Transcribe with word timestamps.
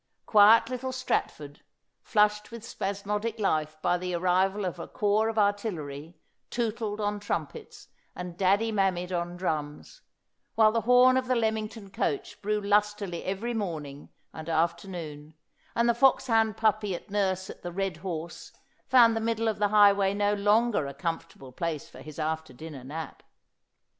Quiet 0.25 0.67
little 0.67 0.91
Stratford, 0.91 1.61
flushed 2.01 2.49
with 2.49 2.65
spasmodic 2.65 3.37
life 3.37 3.77
hy 3.83 3.99
the 3.99 4.15
arrival 4.15 4.65
of 4.65 4.79
a 4.79 4.87
corps 4.87 5.29
of 5.29 5.37
artillery, 5.37 6.17
tootled 6.49 6.99
on 6.99 7.19
trumpets, 7.19 7.87
and 8.15 8.35
daddy 8.35 8.71
mammj 8.71 8.97
ed 9.03 9.11
on 9.11 9.37
drums; 9.37 10.01
while 10.55 10.71
the 10.71 10.81
horn 10.81 11.17
of 11.17 11.27
the 11.27 11.35
Leamington 11.35 11.91
coach 11.91 12.41
blew 12.41 12.59
lustily 12.59 13.23
every 13.25 13.53
morningf 13.53 14.09
and 14.33 14.49
after 14.49 14.87
noon, 14.87 15.35
and 15.75 15.87
the 15.87 15.93
foxhound 15.93 16.57
puppy 16.57 16.95
at 16.95 17.11
nurse 17.11 17.47
at 17.51 17.61
The 17.61 17.71
Red 17.71 17.97
Horse 17.97 18.53
found 18.87 19.15
the 19.15 19.21
middle 19.21 19.47
of 19.47 19.59
the 19.59 19.67
highway 19.67 20.15
no 20.15 20.33
longer 20.33 20.87
a 20.87 20.95
comfortable 20.95 21.51
place 21.51 21.87
for 21.87 22.01
his 22.01 22.17
after 22.17 22.53
dinner 22.53 22.83
nap. 22.83 23.21